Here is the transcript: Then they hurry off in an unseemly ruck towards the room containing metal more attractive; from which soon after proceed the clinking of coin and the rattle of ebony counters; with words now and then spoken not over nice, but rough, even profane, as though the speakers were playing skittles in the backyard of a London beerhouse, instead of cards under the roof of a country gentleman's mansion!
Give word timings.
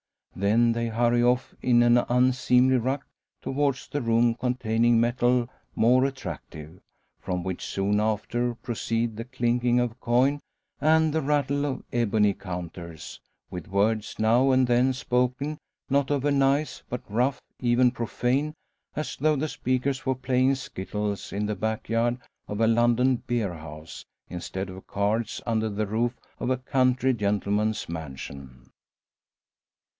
Then 0.35 0.71
they 0.71 0.87
hurry 0.87 1.21
off 1.21 1.53
in 1.61 1.83
an 1.83 1.99
unseemly 2.09 2.77
ruck 2.77 3.05
towards 3.43 3.87
the 3.87 4.01
room 4.01 4.33
containing 4.33 4.99
metal 4.99 5.47
more 5.75 6.05
attractive; 6.05 6.79
from 7.19 7.43
which 7.43 7.63
soon 7.63 7.99
after 7.99 8.55
proceed 8.55 9.15
the 9.17 9.25
clinking 9.25 9.79
of 9.79 9.99
coin 9.99 10.39
and 10.79 11.13
the 11.13 11.21
rattle 11.21 11.65
of 11.65 11.83
ebony 11.93 12.33
counters; 12.33 13.19
with 13.51 13.67
words 13.67 14.15
now 14.17 14.49
and 14.49 14.65
then 14.65 14.93
spoken 14.93 15.59
not 15.87 16.09
over 16.09 16.31
nice, 16.31 16.81
but 16.89 17.03
rough, 17.07 17.39
even 17.59 17.91
profane, 17.91 18.55
as 18.95 19.15
though 19.17 19.35
the 19.35 19.49
speakers 19.49 20.03
were 20.03 20.15
playing 20.15 20.55
skittles 20.55 21.31
in 21.31 21.45
the 21.45 21.55
backyard 21.55 22.17
of 22.47 22.59
a 22.59 22.65
London 22.67 23.17
beerhouse, 23.27 24.03
instead 24.29 24.69
of 24.71 24.87
cards 24.87 25.41
under 25.45 25.69
the 25.69 25.85
roof 25.85 26.15
of 26.39 26.49
a 26.49 26.57
country 26.57 27.13
gentleman's 27.13 27.87
mansion! 27.87 28.71